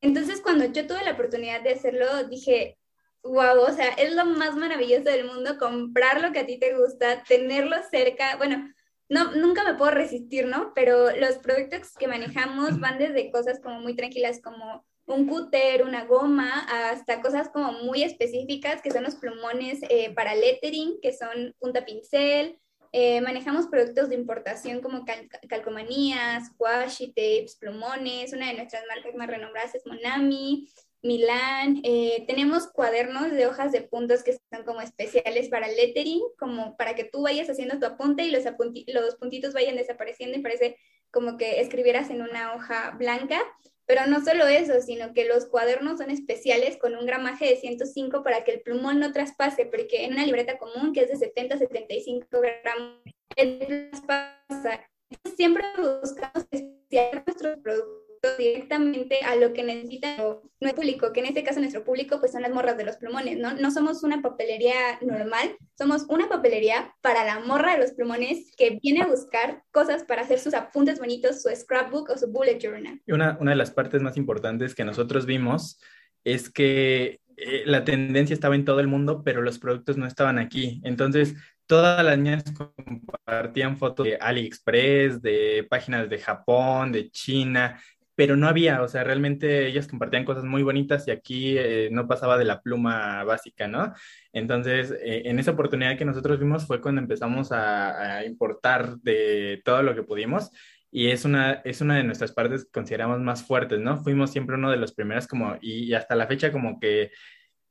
entonces 0.00 0.40
cuando 0.40 0.66
yo 0.66 0.86
tuve 0.86 1.04
la 1.04 1.12
oportunidad 1.12 1.62
de 1.62 1.72
hacerlo, 1.72 2.24
dije, 2.24 2.78
wow, 3.22 3.60
o 3.60 3.72
sea, 3.72 3.88
es 3.90 4.14
lo 4.14 4.24
más 4.24 4.54
maravilloso 4.56 5.04
del 5.04 5.26
mundo 5.26 5.58
comprar 5.58 6.20
lo 6.20 6.32
que 6.32 6.40
a 6.40 6.46
ti 6.46 6.58
te 6.58 6.76
gusta, 6.76 7.22
tenerlo 7.24 7.76
cerca, 7.90 8.36
bueno, 8.36 8.72
no, 9.08 9.32
nunca 9.32 9.64
me 9.64 9.74
puedo 9.74 9.92
resistir, 9.92 10.46
¿no? 10.46 10.72
Pero 10.74 11.14
los 11.16 11.36
productos 11.38 11.92
que 11.98 12.08
manejamos 12.08 12.80
van 12.80 12.98
desde 12.98 13.30
cosas 13.30 13.60
como 13.60 13.80
muy 13.80 13.94
tranquilas 13.94 14.40
como 14.42 14.84
un 15.06 15.28
cúter, 15.28 15.84
una 15.84 16.04
goma, 16.04 16.66
hasta 16.90 17.22
cosas 17.22 17.48
como 17.48 17.72
muy 17.72 18.02
específicas 18.02 18.82
que 18.82 18.90
son 18.90 19.04
los 19.04 19.14
plumones 19.14 19.80
eh, 19.88 20.12
para 20.14 20.34
lettering, 20.34 20.98
que 21.00 21.12
son 21.12 21.54
punta 21.58 21.84
pincel. 21.84 22.58
Eh, 22.92 23.20
manejamos 23.20 23.66
productos 23.68 24.08
de 24.08 24.14
importación 24.16 24.80
como 24.80 25.04
calcomanías, 25.48 26.50
washi 26.58 27.08
tapes, 27.08 27.56
plumones. 27.56 28.32
Una 28.32 28.48
de 28.48 28.54
nuestras 28.54 28.82
marcas 28.88 29.14
más 29.14 29.28
renombradas 29.28 29.74
es 29.74 29.86
Monami. 29.86 30.68
Milán. 31.06 31.80
Eh, 31.84 32.24
tenemos 32.26 32.66
cuadernos 32.66 33.30
de 33.30 33.46
hojas 33.46 33.72
de 33.72 33.82
puntos 33.82 34.22
que 34.22 34.32
están 34.32 34.64
como 34.64 34.80
especiales 34.80 35.48
para 35.48 35.68
lettering, 35.68 36.22
como 36.38 36.76
para 36.76 36.94
que 36.94 37.04
tú 37.04 37.22
vayas 37.22 37.48
haciendo 37.48 37.78
tu 37.78 37.86
apunte 37.86 38.24
y 38.24 38.30
los, 38.30 38.44
los 38.88 39.16
puntitos 39.16 39.54
vayan 39.54 39.76
desapareciendo 39.76 40.36
y 40.36 40.42
parece 40.42 40.76
como 41.10 41.36
que 41.36 41.60
escribieras 41.60 42.10
en 42.10 42.22
una 42.22 42.54
hoja 42.54 42.90
blanca. 42.98 43.40
Pero 43.86 44.06
no 44.06 44.22
solo 44.24 44.48
eso, 44.48 44.80
sino 44.80 45.14
que 45.14 45.26
los 45.26 45.46
cuadernos 45.46 45.98
son 45.98 46.10
especiales 46.10 46.76
con 46.76 46.96
un 46.96 47.06
gramaje 47.06 47.46
de 47.46 47.56
105 47.56 48.24
para 48.24 48.42
que 48.42 48.50
el 48.50 48.60
plumón 48.62 48.98
no 48.98 49.12
traspase, 49.12 49.64
porque 49.64 50.04
en 50.04 50.14
una 50.14 50.26
libreta 50.26 50.58
común 50.58 50.92
que 50.92 51.02
es 51.02 51.08
de 51.08 51.16
70 51.16 51.54
a 51.54 51.58
75 51.58 52.26
gramos, 52.40 53.00
el 53.36 53.90
traspasa. 53.90 54.90
Siempre 55.36 55.64
buscamos 55.78 56.48
especializar 56.50 57.22
nuestros 57.24 57.58
productos 57.60 58.05
directamente 58.36 59.20
a 59.24 59.36
lo 59.36 59.52
que 59.52 59.62
necesita 59.62 60.16
nuestro 60.60 60.82
público, 60.82 61.12
que 61.12 61.20
en 61.20 61.26
este 61.26 61.44
caso 61.44 61.60
nuestro 61.60 61.84
público 61.84 62.18
pues 62.20 62.32
son 62.32 62.42
las 62.42 62.52
morras 62.52 62.76
de 62.76 62.84
los 62.84 62.96
plumones, 62.96 63.38
¿no? 63.38 63.54
No 63.54 63.70
somos 63.70 64.02
una 64.02 64.22
papelería 64.22 64.98
normal, 65.00 65.56
somos 65.76 66.06
una 66.08 66.28
papelería 66.28 66.94
para 67.00 67.24
la 67.24 67.40
morra 67.40 67.72
de 67.72 67.78
los 67.78 67.92
plumones 67.92 68.52
que 68.56 68.78
viene 68.82 69.02
a 69.02 69.06
buscar 69.06 69.62
cosas 69.70 70.04
para 70.04 70.22
hacer 70.22 70.38
sus 70.38 70.54
apuntes 70.54 70.98
bonitos, 70.98 71.42
su 71.42 71.48
scrapbook 71.54 72.10
o 72.10 72.18
su 72.18 72.28
bullet 72.28 72.58
journal. 72.58 73.00
Una, 73.06 73.36
una 73.40 73.52
de 73.52 73.56
las 73.56 73.70
partes 73.70 74.02
más 74.02 74.16
importantes 74.16 74.74
que 74.74 74.84
nosotros 74.84 75.26
vimos 75.26 75.80
es 76.24 76.50
que 76.50 77.20
eh, 77.36 77.62
la 77.66 77.84
tendencia 77.84 78.34
estaba 78.34 78.54
en 78.54 78.64
todo 78.64 78.80
el 78.80 78.88
mundo, 78.88 79.22
pero 79.22 79.42
los 79.42 79.58
productos 79.58 79.96
no 79.96 80.06
estaban 80.06 80.38
aquí. 80.38 80.80
Entonces, 80.84 81.34
todas 81.66 82.02
las 82.04 82.16
niñas 82.16 82.44
compartían 82.52 83.76
fotos 83.76 84.06
de 84.06 84.16
AliExpress, 84.16 85.20
de 85.20 85.66
páginas 85.68 86.08
de 86.08 86.18
Japón, 86.18 86.92
de 86.92 87.10
China, 87.10 87.80
pero 88.16 88.34
no 88.34 88.48
había, 88.48 88.82
o 88.82 88.88
sea, 88.88 89.04
realmente 89.04 89.68
ellas 89.68 89.86
compartían 89.86 90.24
cosas 90.24 90.44
muy 90.44 90.62
bonitas 90.62 91.06
y 91.06 91.10
aquí 91.10 91.56
eh, 91.58 91.90
no 91.92 92.08
pasaba 92.08 92.38
de 92.38 92.46
la 92.46 92.62
pluma 92.62 93.22
básica, 93.24 93.68
¿no? 93.68 93.92
Entonces, 94.32 94.90
eh, 95.02 95.22
en 95.26 95.38
esa 95.38 95.52
oportunidad 95.52 95.98
que 95.98 96.06
nosotros 96.06 96.40
vimos 96.40 96.66
fue 96.66 96.80
cuando 96.80 97.02
empezamos 97.02 97.52
a, 97.52 98.24
importar 98.24 98.96
de 99.00 99.60
todo 99.64 99.82
lo 99.82 99.94
que 99.94 100.02
pudimos 100.02 100.50
y 100.90 101.08
es 101.10 101.24
una, 101.24 101.52
es 101.64 101.80
una 101.82 101.96
de 101.96 102.04
nuestras 102.04 102.32
partes 102.32 102.64
que 102.64 102.70
consideramos 102.70 103.20
más 103.20 103.44
fuertes, 103.44 103.80
¿no? 103.80 104.02
Fuimos 104.02 104.30
siempre 104.30 104.56
uno 104.56 104.70
de 104.70 104.78
los 104.78 104.94
primeros 104.94 105.26
como, 105.26 105.56
y, 105.60 105.92
hasta 105.94 106.16
la 106.16 106.26
fecha 106.26 106.50
como 106.52 106.80
que 106.80 107.10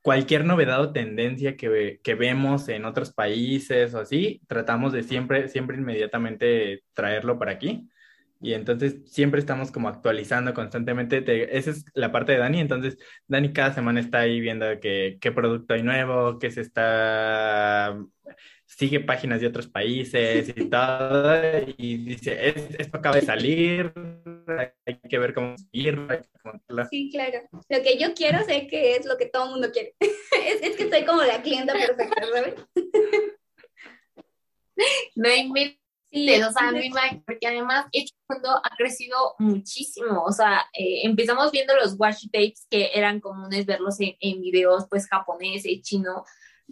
cualquier 0.01 0.45
novedad 0.45 0.81
o 0.81 0.93
tendencia 0.93 1.57
que, 1.57 1.99
que, 2.03 2.15
vemos 2.15 2.69
en 2.69 2.85
otros 2.85 3.11
países 3.13 3.95
o 3.95 3.99
así, 3.99 4.41
tratamos 4.47 4.93
de 4.93 5.03
siempre, 5.03 5.49
siempre 5.49 5.77
inmediatamente 5.77 6.83
traerlo 6.93 7.39
para 7.39 7.53
aquí. 7.53 7.89
Y 8.41 8.53
entonces 8.53 8.97
siempre 9.05 9.39
estamos 9.39 9.71
como 9.71 9.87
actualizando 9.87 10.53
constantemente. 10.53 11.23
esa 11.57 11.71
es 11.71 11.85
la 11.93 12.11
parte 12.11 12.33
de 12.33 12.39
Dani. 12.39 12.59
Entonces, 12.59 12.97
Dani 13.27 13.53
cada 13.53 13.73
semana 13.73 13.99
está 13.99 14.19
ahí 14.19 14.39
viendo 14.39 14.65
qué 14.79 15.31
producto 15.33 15.73
hay 15.73 15.83
nuevo, 15.83 16.37
qué 16.39 16.51
se 16.51 16.61
está. 16.61 17.97
Sigue 18.65 18.99
páginas 18.99 19.41
de 19.41 19.47
otros 19.47 19.67
países 19.67 20.49
y 20.49 20.69
todo. 20.69 21.33
Y 21.77 21.97
dice: 21.97 22.53
Esto 22.77 22.97
acaba 22.97 23.15
de 23.15 23.21
salir, 23.21 23.93
hay 24.85 24.99
que 25.09 25.17
ver 25.17 25.33
cómo 25.33 25.55
ir. 25.71 25.99
Sí, 26.89 27.09
claro. 27.11 27.39
Lo 27.51 27.81
que 27.83 27.97
yo 27.97 28.13
quiero 28.13 28.43
sé 28.43 28.67
que 28.67 28.95
es 28.95 29.05
lo 29.05 29.17
que 29.17 29.27
todo 29.27 29.45
el 29.45 29.51
mundo 29.51 29.71
quiere. 29.71 29.95
es, 30.01 30.61
es 30.61 30.75
que 30.75 30.89
soy 30.89 31.05
como 31.05 31.23
la 31.23 31.41
clienta 31.41 31.73
perfecta, 31.73 32.21
¿sabes? 32.33 32.55
no 35.15 35.29
hay 35.29 35.47
Sí, 36.15 36.41
o 36.41 36.51
sea, 36.53 36.71
mi 36.71 36.89
porque 37.25 37.45
además 37.45 37.87
el 37.91 38.05
mundo 38.29 38.49
ha 38.63 38.75
crecido 38.77 39.35
muchísimo, 39.37 40.23
o 40.23 40.31
sea, 40.31 40.61
eh, 40.71 41.01
empezamos 41.03 41.51
viendo 41.51 41.75
los 41.75 41.95
washi 41.99 42.29
tapes 42.29 42.65
que 42.69 42.91
eran 42.93 43.19
comunes 43.19 43.65
verlos 43.65 43.99
en, 43.99 44.15
en 44.21 44.39
videos 44.39 44.85
pues 44.89 45.09
japoneses, 45.09 45.81
chino, 45.81 46.23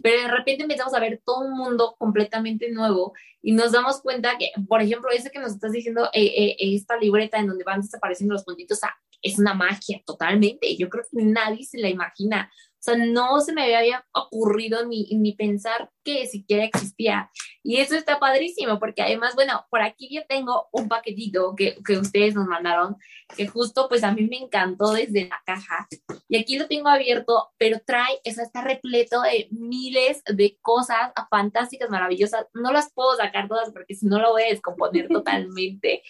pero 0.02 0.22
de 0.22 0.28
repente 0.28 0.62
empezamos 0.62 0.94
a 0.94 1.00
ver 1.00 1.20
todo 1.22 1.40
un 1.40 1.52
mundo 1.52 1.94
completamente 1.98 2.70
nuevo 2.70 3.12
y 3.42 3.52
nos 3.52 3.72
damos 3.72 4.00
cuenta 4.00 4.38
que, 4.38 4.50
por 4.66 4.80
ejemplo, 4.80 5.10
ese 5.10 5.30
que 5.30 5.38
nos 5.38 5.52
estás 5.52 5.72
diciendo, 5.72 6.08
eh, 6.14 6.24
eh, 6.24 6.56
esta 6.58 6.96
libreta 6.96 7.38
en 7.38 7.48
donde 7.48 7.64
van 7.64 7.82
desapareciendo 7.82 8.32
los 8.32 8.44
puntitos, 8.44 8.78
o 8.78 8.80
sea, 8.80 8.96
es 9.20 9.38
una 9.38 9.52
magia 9.52 10.00
totalmente, 10.06 10.74
yo 10.76 10.88
creo 10.88 11.04
que 11.04 11.22
nadie 11.22 11.64
se 11.64 11.78
la 11.78 11.90
imagina, 11.90 12.50
sea, 12.84 12.96
no 12.96 13.40
se 13.40 13.52
me 13.52 13.74
había 13.74 14.04
ocurrido 14.12 14.86
ni, 14.86 15.06
ni 15.16 15.32
pensar 15.32 15.90
que 16.02 16.26
siquiera 16.26 16.64
existía. 16.64 17.30
Y 17.62 17.78
eso 17.78 17.94
está 17.94 18.20
padrísimo, 18.20 18.78
porque 18.78 19.00
además, 19.00 19.34
bueno, 19.34 19.64
por 19.70 19.80
aquí 19.80 20.14
yo 20.14 20.20
tengo 20.28 20.68
un 20.70 20.86
paquetito 20.86 21.54
que, 21.56 21.78
que 21.84 21.96
ustedes 21.96 22.34
nos 22.34 22.46
mandaron, 22.46 22.96
que 23.34 23.46
justo 23.46 23.88
pues 23.88 24.04
a 24.04 24.12
mí 24.12 24.28
me 24.28 24.36
encantó 24.36 24.92
desde 24.92 25.28
la 25.28 25.40
caja. 25.46 25.88
Y 26.28 26.36
aquí 26.36 26.58
lo 26.58 26.66
tengo 26.66 26.88
abierto, 26.88 27.52
pero 27.56 27.80
trae, 27.84 28.20
o 28.26 28.30
sea, 28.30 28.44
está 28.44 28.62
repleto 28.62 29.22
de 29.22 29.48
miles 29.50 30.22
de 30.26 30.58
cosas 30.60 31.12
fantásticas, 31.30 31.88
maravillosas. 31.88 32.46
No 32.52 32.70
las 32.70 32.92
puedo 32.92 33.16
sacar 33.16 33.48
todas 33.48 33.72
porque 33.72 33.94
si 33.94 34.06
no 34.06 34.18
lo 34.20 34.32
voy 34.32 34.42
a 34.42 34.50
descomponer 34.50 35.08
totalmente. 35.08 36.02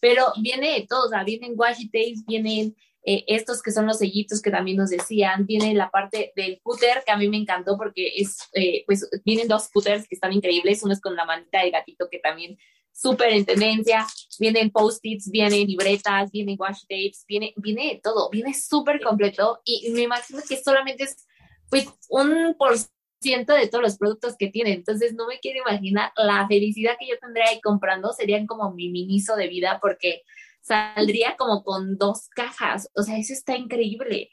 Pero 0.00 0.32
viene 0.40 0.72
de 0.72 0.86
todo, 0.88 1.06
o 1.06 1.08
sea, 1.08 1.24
vienen 1.24 1.52
washi 1.56 1.88
tapes, 1.90 2.24
vienen 2.26 2.74
eh, 3.04 3.24
estos 3.26 3.62
que 3.62 3.72
son 3.72 3.86
los 3.86 3.98
sellitos 3.98 4.40
que 4.40 4.50
también 4.50 4.76
nos 4.76 4.90
decían, 4.90 5.44
viene 5.46 5.74
la 5.74 5.90
parte 5.90 6.32
del 6.36 6.60
cúter 6.62 7.02
que 7.04 7.10
a 7.10 7.16
mí 7.16 7.28
me 7.28 7.36
encantó 7.36 7.76
porque 7.76 8.12
es, 8.16 8.48
eh, 8.54 8.84
pues 8.86 9.08
vienen 9.24 9.48
dos 9.48 9.64
scooters 9.64 10.06
que 10.06 10.14
están 10.14 10.32
increíbles, 10.32 10.82
uno 10.84 10.92
es 10.92 11.00
con 11.00 11.16
la 11.16 11.24
manita 11.24 11.62
de 11.62 11.70
gatito 11.70 12.08
que 12.08 12.20
también 12.20 12.56
súper 12.92 13.32
en 13.32 13.44
tendencia, 13.44 14.06
vienen 14.38 14.70
post-its, 14.70 15.30
vienen 15.30 15.66
libretas, 15.66 16.30
vienen 16.30 16.56
washi 16.58 16.82
tapes, 16.82 17.24
viene, 17.26 17.52
viene 17.56 18.00
todo, 18.02 18.30
viene 18.30 18.54
súper 18.54 19.00
completo 19.00 19.60
y 19.64 19.90
me 19.90 20.02
imagino 20.02 20.40
que 20.48 20.62
solamente 20.62 21.04
es 21.04 21.26
pues 21.70 21.88
un 22.08 22.54
por 22.56 22.76
ciento 23.20 23.54
de 23.54 23.66
todos 23.66 23.82
los 23.82 23.98
productos 23.98 24.36
que 24.36 24.48
tiene, 24.48 24.74
entonces 24.74 25.14
no 25.14 25.26
me 25.26 25.40
quiero 25.40 25.60
imaginar 25.60 26.12
la 26.16 26.46
felicidad 26.46 26.96
que 27.00 27.08
yo 27.08 27.18
tendría 27.18 27.46
ahí 27.46 27.60
comprando, 27.60 28.12
serían 28.12 28.46
como 28.46 28.72
mi 28.72 28.90
miniso 28.90 29.34
de 29.36 29.48
vida 29.48 29.78
porque 29.80 30.22
saldría 30.62 31.36
como 31.36 31.62
con 31.64 31.98
dos 31.98 32.28
cajas. 32.30 32.88
O 32.94 33.02
sea, 33.02 33.18
eso 33.18 33.32
está 33.32 33.56
increíble. 33.56 34.30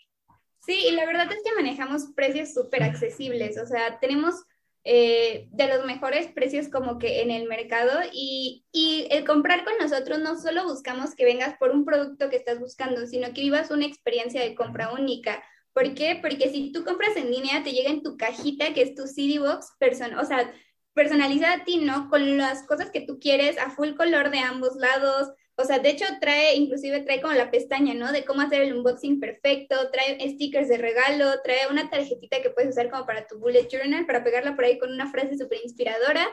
Sí, 0.66 0.86
y 0.88 0.92
la 0.92 1.06
verdad 1.06 1.32
es 1.32 1.40
que 1.44 1.56
manejamos 1.56 2.08
precios 2.16 2.54
súper 2.54 2.84
accesibles. 2.84 3.58
O 3.58 3.66
sea, 3.66 4.00
tenemos 4.00 4.36
eh, 4.84 5.50
de 5.52 5.68
los 5.68 5.86
mejores 5.86 6.28
precios 6.28 6.70
como 6.70 7.00
que 7.00 7.22
en 7.22 7.32
el 7.32 7.48
mercado 7.48 8.00
y, 8.14 8.66
y, 8.72 9.08
el 9.12 9.26
comprar 9.26 9.66
con 9.66 9.74
nosotros 9.80 10.20
no 10.20 10.40
solo 10.40 10.64
buscamos 10.64 11.16
que 11.16 11.26
vengas 11.26 11.58
por 11.58 11.72
un 11.72 11.84
producto 11.86 12.30
que 12.30 12.38
estás 12.38 12.60
buscando, 12.60 13.06
sino 13.06 13.34
que 13.34 13.42
vivas 13.42 13.72
una 13.72 13.86
experiencia 13.86 14.42
de 14.42 14.56
compra 14.56 14.94
única. 14.94 15.44
¿Por 15.74 15.94
qué? 15.96 16.20
Porque 16.22 16.50
si 16.50 16.72
tú 16.72 16.84
compras 16.84 17.16
en 17.18 17.32
línea, 17.32 17.64
te 17.64 17.72
llega 17.72 17.90
en 17.90 18.04
tu 18.04 18.18
cajita, 18.18 18.74
que 18.74 18.82
es 18.82 18.96
tu 18.96 19.08
CD 19.08 19.40
Box, 19.40 19.74
o 20.20 20.26
sea, 20.26 20.54
personalizada 20.94 21.56
a 21.56 21.64
ti, 21.64 21.78
¿no? 21.78 22.10
Con 22.10 22.38
las 22.38 22.66
cosas 22.66 22.92
que 22.92 23.02
tú 23.02 23.20
quieres, 23.20 23.58
a 23.58 23.72
full 23.72 23.96
color 23.96 24.32
de 24.32 24.40
ambos 24.40 24.76
lados, 24.76 25.30
o 25.60 25.66
sea, 25.66 25.80
de 25.80 25.90
hecho 25.90 26.06
trae, 26.22 26.56
inclusive 26.56 27.02
trae 27.02 27.22
como 27.22 27.34
la 27.34 27.52
pestaña, 27.52 27.94
¿no? 27.94 28.14
De 28.14 28.24
cómo 28.24 28.42
hacer 28.42 28.62
el 28.62 28.74
unboxing 28.74 29.20
perfecto, 29.20 29.76
trae 29.92 30.18
stickers 30.30 30.70
de 30.70 30.78
regalo, 30.78 31.42
trae 31.44 31.68
una 31.70 31.90
tarjetita 31.90 32.42
que 32.42 32.50
puedes 32.50 32.72
usar 32.72 32.90
como 32.90 33.06
para 33.06 33.28
tu 33.28 33.40
bullet 33.40 33.68
journal, 33.70 34.06
para 34.06 34.24
pegarla 34.24 34.56
por 34.56 34.64
ahí 34.64 34.80
con 34.80 34.92
una 34.92 35.12
frase 35.12 35.38
súper 35.38 35.60
inspiradora. 35.64 36.26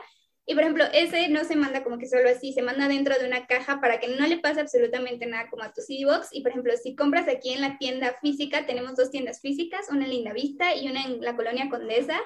Y 0.45 0.53
por 0.53 0.63
ejemplo, 0.63 0.85
ese 0.93 1.27
no 1.27 1.43
se 1.43 1.57
manda 1.57 1.83
como 1.83 1.97
que 1.97 2.07
solo 2.07 2.29
así, 2.29 2.53
se 2.53 2.61
manda 2.61 2.87
dentro 2.87 3.19
de 3.19 3.27
una 3.27 3.47
caja 3.47 3.81
para 3.81 3.99
que 3.99 4.07
no 4.07 4.25
le 4.25 4.37
pase 4.37 4.61
absolutamente 4.61 5.25
nada 5.25 5.49
como 5.49 5.63
a 5.63 5.73
tu 5.73 5.81
CD-Box. 5.81 6.29
Y 6.31 6.41
por 6.41 6.51
ejemplo, 6.51 6.73
si 6.81 6.95
compras 6.95 7.27
aquí 7.27 7.51
en 7.51 7.59
la 7.59 7.77
tienda 7.77 8.15
física, 8.21 8.65
tenemos 8.65 8.95
dos 8.95 9.11
tiendas 9.11 9.41
físicas, 9.41 9.87
una 9.91 10.05
en 10.05 10.11
Linda 10.11 10.31
Vista 10.31 10.73
y 10.73 10.89
una 10.89 11.03
en 11.03 11.19
la 11.19 11.35
colonia 11.35 11.67
Condesa. 11.69 12.17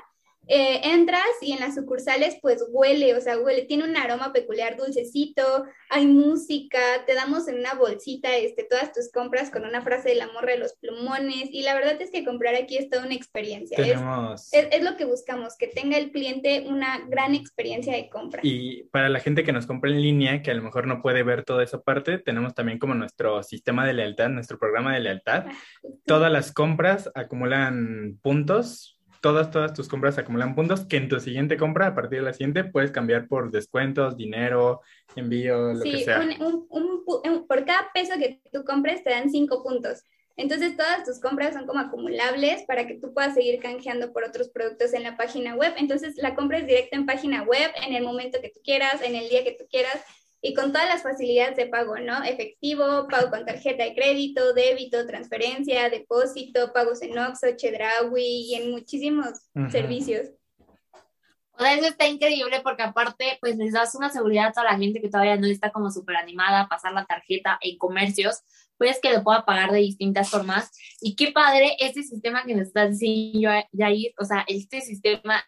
Eh, 0.47 0.81
entras 0.83 1.21
y 1.41 1.53
en 1.53 1.59
las 1.59 1.75
sucursales 1.75 2.37
pues 2.41 2.65
huele, 2.69 3.15
o 3.15 3.21
sea, 3.21 3.37
huele, 3.39 3.61
tiene 3.63 3.85
un 3.85 3.95
aroma 3.95 4.33
peculiar, 4.33 4.75
dulcecito, 4.75 5.65
hay 5.89 6.07
música, 6.07 6.79
te 7.05 7.13
damos 7.13 7.47
en 7.47 7.59
una 7.59 7.75
bolsita 7.75 8.35
este, 8.35 8.63
todas 8.63 8.91
tus 8.91 9.11
compras 9.11 9.51
con 9.51 9.65
una 9.65 9.81
frase 9.81 10.09
del 10.09 10.21
amor 10.21 10.47
de 10.47 10.57
los 10.57 10.73
plumones 10.73 11.49
y 11.51 11.61
la 11.61 11.75
verdad 11.75 12.01
es 12.01 12.11
que 12.11 12.25
comprar 12.25 12.55
aquí 12.55 12.75
es 12.75 12.89
toda 12.89 13.05
una 13.05 13.13
experiencia. 13.13 13.77
Es, 13.77 14.49
es, 14.51 14.83
lo 14.83 14.97
que 14.97 15.05
buscamos, 15.05 15.55
que 15.57 15.67
tenga 15.67 15.97
el 15.97 16.11
cliente 16.11 16.65
una 16.67 16.99
gran 17.07 17.35
experiencia 17.35 17.95
de 17.95 18.09
compra. 18.09 18.41
Y 18.43 18.83
para 18.85 19.09
la 19.09 19.19
gente 19.19 19.43
que 19.43 19.53
nos 19.53 19.67
compra 19.67 19.91
en 19.91 20.01
línea, 20.01 20.41
que 20.41 20.51
a 20.51 20.55
lo 20.55 20.63
mejor 20.63 20.87
no 20.87 21.01
puede 21.01 21.23
ver 21.23 21.45
toda 21.45 21.63
esa 21.63 21.81
parte, 21.81 22.17
tenemos 22.17 22.55
también 22.55 22.79
como 22.79 22.95
nuestro 22.95 23.43
sistema 23.43 23.85
de 23.85 23.93
lealtad, 23.93 24.29
nuestro 24.29 24.57
programa 24.57 24.93
de 24.93 25.01
lealtad. 25.01 25.45
Todas 26.05 26.31
las 26.31 26.51
compras 26.51 27.09
acumulan 27.13 28.19
puntos 28.21 28.97
todas, 29.21 29.51
todas 29.51 29.73
tus 29.73 29.87
compras 29.87 30.17
acumulan 30.17 30.55
puntos 30.55 30.85
que 30.85 30.97
en 30.97 31.07
tu 31.07 31.19
siguiente 31.19 31.55
compra, 31.55 31.87
a 31.87 31.95
partir 31.95 32.19
de 32.19 32.25
la 32.25 32.33
siguiente, 32.33 32.63
puedes 32.63 32.91
cambiar 32.91 33.27
por 33.27 33.51
descuentos, 33.51 34.17
dinero, 34.17 34.81
envío, 35.15 35.73
lo 35.73 35.83
que 35.83 36.03
sea. 36.03 36.19
Un, 36.39 36.67
un, 36.69 37.47
por 37.47 37.65
cada 37.65 37.91
peso 37.93 38.13
que 38.17 38.41
tú 38.51 38.63
compres 38.65 39.03
te 39.03 39.11
dan 39.11 39.29
cinco 39.29 39.63
puntos. 39.63 40.03
Entonces 40.37 40.75
todas 40.75 41.03
tus 41.03 41.19
compras 41.19 41.53
son 41.53 41.67
como 41.67 41.79
acumulables 41.79 42.63
para 42.63 42.87
que 42.87 42.95
tú 42.95 43.13
puedas 43.13 43.35
seguir 43.35 43.59
canjeando 43.59 44.11
por 44.11 44.23
otros 44.23 44.49
productos 44.49 44.93
en 44.93 45.03
la 45.03 45.17
página 45.17 45.55
web. 45.55 45.73
Entonces 45.77 46.15
la 46.17 46.35
compra 46.35 46.59
es 46.59 46.67
directa 46.67 46.95
en 46.95 47.05
página 47.05 47.43
web, 47.43 47.71
en 47.85 47.93
el 47.93 48.03
momento 48.03 48.39
que 48.41 48.49
tú 48.49 48.59
quieras, 48.63 49.01
en 49.03 49.15
el 49.15 49.29
día 49.29 49.43
que 49.43 49.51
tú 49.51 49.65
quieras 49.69 50.01
y 50.41 50.53
con 50.53 50.71
todas 50.71 50.87
las 50.87 51.03
facilidades 51.03 51.55
de 51.55 51.67
pago, 51.67 51.97
¿no? 51.99 52.23
Efectivo, 52.23 53.07
pago 53.07 53.29
con 53.29 53.45
tarjeta 53.45 53.83
de 53.83 53.93
crédito, 53.93 54.53
débito, 54.53 55.05
transferencia, 55.05 55.89
depósito, 55.89 56.73
pagos 56.73 57.01
en 57.01 57.17
Oxxo, 57.17 57.55
Chedraui 57.55 58.49
y 58.49 58.55
en 58.55 58.71
muchísimos 58.71 59.29
servicios. 59.69 60.31
O 61.53 61.63
sea, 61.63 61.75
eso 61.75 61.85
está 61.85 62.07
increíble 62.07 62.61
porque 62.63 62.81
aparte, 62.81 63.37
pues 63.39 63.55
les 63.57 63.73
das 63.73 63.93
una 63.93 64.09
seguridad 64.09 64.47
a 64.47 64.51
toda 64.51 64.71
la 64.71 64.77
gente 64.77 64.99
que 64.99 65.09
todavía 65.09 65.35
no 65.35 65.45
está 65.45 65.71
como 65.71 65.91
súper 65.91 66.15
animada 66.15 66.61
a 66.61 66.67
pasar 66.67 66.93
la 66.93 67.05
tarjeta 67.05 67.59
en 67.61 67.77
comercios, 67.77 68.41
pues 68.77 68.99
que 68.99 69.13
lo 69.13 69.23
pueda 69.23 69.45
pagar 69.45 69.71
de 69.71 69.77
distintas 69.77 70.31
formas. 70.31 70.71
Y 71.01 71.15
qué 71.15 71.31
padre 71.31 71.75
este 71.77 72.01
sistema 72.01 72.43
que 72.45 72.55
nos 72.55 72.67
está 72.67 72.87
diciendo 72.87 73.49
Jair, 73.77 74.13
o 74.17 74.25
sea, 74.25 74.43
este 74.47 74.81
sistema 74.81 75.43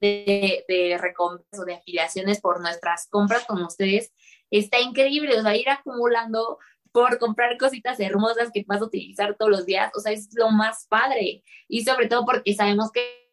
de, 0.00 0.64
de 0.68 0.98
recompensas 0.98 1.60
o 1.60 1.64
de 1.64 1.74
afiliaciones 1.74 2.40
por 2.40 2.60
nuestras 2.60 3.08
compras 3.08 3.44
con 3.46 3.62
ustedes 3.62 4.12
está 4.50 4.80
increíble, 4.80 5.38
o 5.38 5.42
sea, 5.42 5.56
ir 5.56 5.68
acumulando 5.68 6.58
por 6.92 7.18
comprar 7.18 7.58
cositas 7.58 7.98
hermosas 7.98 8.50
que 8.52 8.64
vas 8.68 8.80
a 8.80 8.84
utilizar 8.84 9.34
todos 9.36 9.50
los 9.50 9.66
días, 9.66 9.90
o 9.96 10.00
sea, 10.00 10.12
es 10.12 10.28
lo 10.34 10.50
más 10.50 10.86
padre. 10.88 11.42
Y 11.66 11.84
sobre 11.84 12.06
todo 12.06 12.24
porque 12.24 12.54
sabemos 12.54 12.92
que 12.92 13.32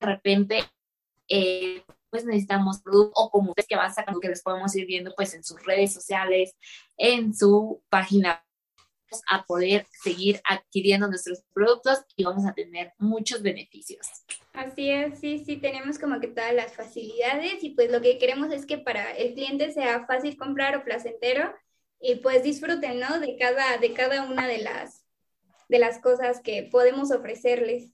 de 0.00 0.06
repente, 0.06 0.64
eh, 1.28 1.84
pues 2.10 2.24
necesitamos 2.24 2.80
productos 2.82 3.12
o 3.16 3.30
como 3.30 3.50
ustedes 3.50 3.68
que 3.68 3.76
van 3.76 3.94
sacando, 3.94 4.20
que 4.20 4.28
les 4.28 4.42
podemos 4.42 4.74
ir 4.74 4.86
viendo 4.86 5.14
pues 5.14 5.34
en 5.34 5.44
sus 5.44 5.64
redes 5.64 5.92
sociales, 5.92 6.56
en 6.96 7.34
su 7.34 7.82
página 7.88 8.44
a 9.28 9.44
poder 9.44 9.86
seguir 10.02 10.40
adquiriendo 10.44 11.08
nuestros 11.08 11.42
productos 11.52 12.00
y 12.16 12.24
vamos 12.24 12.46
a 12.46 12.54
tener 12.54 12.92
muchos 12.98 13.42
beneficios. 13.42 14.06
Así 14.52 14.90
es, 14.90 15.18
sí, 15.18 15.42
sí, 15.44 15.56
tenemos 15.56 15.98
como 15.98 16.20
que 16.20 16.28
todas 16.28 16.54
las 16.54 16.72
facilidades 16.74 17.62
y 17.62 17.70
pues 17.70 17.90
lo 17.90 18.00
que 18.00 18.18
queremos 18.18 18.52
es 18.52 18.66
que 18.66 18.78
para 18.78 19.12
el 19.12 19.34
cliente 19.34 19.72
sea 19.72 20.06
fácil 20.06 20.36
comprar 20.36 20.76
o 20.76 20.84
placentero 20.84 21.54
y 22.00 22.16
pues 22.16 22.42
disfruten, 22.42 23.00
¿no? 23.00 23.18
De 23.20 23.36
cada, 23.36 23.78
de 23.78 23.92
cada 23.92 24.22
una 24.24 24.46
de 24.46 24.58
las, 24.58 25.04
de 25.68 25.78
las 25.78 25.98
cosas 26.00 26.40
que 26.40 26.68
podemos 26.70 27.10
ofrecerles. 27.10 27.90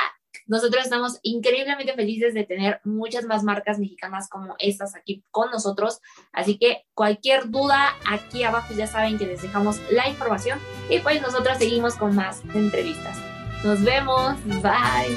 Nosotros 0.47 0.85
estamos 0.85 1.19
increíblemente 1.23 1.95
felices 1.95 2.35
de 2.35 2.45
tener 2.45 2.81
muchas 2.85 3.25
más 3.25 3.43
marcas 3.43 3.79
mexicanas 3.79 4.29
como 4.29 4.55
estas 4.59 4.95
aquí 4.95 5.25
con 5.31 5.51
nosotros. 5.51 6.01
Así 6.33 6.59
que 6.59 6.85
cualquier 6.95 7.51
duda, 7.51 7.95
aquí 8.11 8.45
abajo 8.45 8.75
ya 8.75 8.87
saben 8.87 9.19
que 9.19 9.27
les 9.27 9.43
dejamos 9.43 9.81
la 9.91 10.09
información 10.09 10.59
y 10.91 10.99
pues 11.01 11.21
nosotros 11.23 11.59
seguimos 11.59 11.97
con 11.97 12.15
más 12.15 12.43
entrevistas. 12.55 13.19
Nos 13.65 13.83
vemos. 13.83 14.37
Bye. 14.45 15.17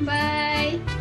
Bye. 0.00 0.97